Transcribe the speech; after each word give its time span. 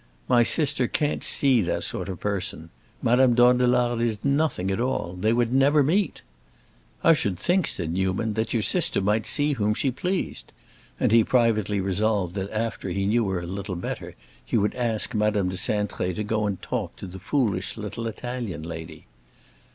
"My 0.27 0.41
sister 0.41 0.87
can't 0.87 1.23
see 1.23 1.61
that 1.61 1.83
sort 1.83 2.09
of 2.09 2.19
person. 2.19 2.71
Madame 3.03 3.35
Dandelard 3.35 4.01
is 4.01 4.25
nothing 4.25 4.71
at 4.71 4.79
all; 4.81 5.13
they 5.15 5.31
would 5.31 5.53
never 5.53 5.83
meet." 5.83 6.23
"I 7.03 7.13
should 7.13 7.37
think," 7.37 7.67
said 7.67 7.93
Newman, 7.93 8.33
"that 8.33 8.51
your 8.51 8.63
sister 8.63 8.99
might 8.99 9.27
see 9.27 9.53
whom 9.53 9.75
she 9.75 9.91
pleased." 9.91 10.53
And 10.99 11.11
he 11.11 11.23
privately 11.23 11.79
resolved 11.79 12.33
that 12.33 12.49
after 12.49 12.89
he 12.89 13.05
knew 13.05 13.27
her 13.29 13.41
a 13.41 13.45
little 13.45 13.75
better 13.75 14.15
he 14.43 14.57
would 14.57 14.73
ask 14.73 15.13
Madame 15.13 15.49
de 15.49 15.55
Cintré 15.55 16.15
to 16.15 16.23
go 16.23 16.47
and 16.47 16.59
talk 16.63 16.95
to 16.95 17.05
the 17.05 17.19
foolish 17.19 17.77
little 17.77 18.07
Italian 18.07 18.63
lady. 18.63 19.05